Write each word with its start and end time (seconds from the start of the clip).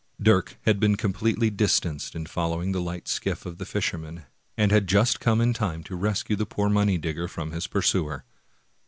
Dirk 0.19 0.57
had 0.63 0.79
been 0.79 0.95
completely 0.95 1.51
distanced 1.51 2.15
in 2.15 2.25
following 2.25 2.71
the 2.71 2.81
light 2.81 3.07
skiff 3.07 3.45
of 3.45 3.59
the 3.59 3.67
fisherman, 3.67 4.23
and 4.57 4.71
had 4.71 4.87
just 4.87 5.19
come 5.19 5.39
in 5.39 5.53
time 5.53 5.83
to 5.83 5.95
rescue 5.95 6.35
the 6.35 6.43
poor 6.47 6.69
money 6.69 6.97
digger 6.97 7.27
from 7.27 7.51
his 7.51 7.67
pursuer. 7.67 8.25